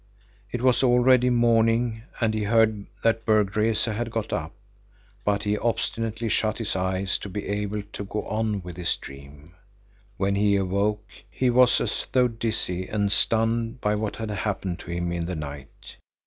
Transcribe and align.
It 0.51 0.63
was 0.63 0.81
already 0.81 1.29
morning, 1.29 2.01
and 2.19 2.33
he 2.33 2.45
heard 2.45 2.87
that 3.03 3.23
Berg 3.23 3.55
Rese 3.55 3.85
had 3.93 4.09
got 4.09 4.33
up, 4.33 4.51
but 5.23 5.43
he 5.43 5.55
obstinately 5.59 6.27
shut 6.27 6.57
his 6.57 6.75
eyes 6.75 7.19
to 7.19 7.29
be 7.29 7.45
able 7.47 7.83
to 7.93 8.05
go 8.05 8.23
on 8.25 8.63
with 8.63 8.77
his 8.77 8.97
dream. 8.97 9.53
When 10.17 10.33
he 10.33 10.55
awoke, 10.55 11.05
he 11.29 11.51
was 11.51 11.79
as 11.79 12.07
though 12.13 12.27
dizzy 12.29 12.87
and 12.87 13.11
stunned 13.11 13.79
by 13.79 13.93
what 13.93 14.15
had 14.15 14.31
happened 14.31 14.79
to 14.79 14.89
him 14.89 15.11
in 15.11 15.27
the 15.27 15.35
night. 15.35 15.97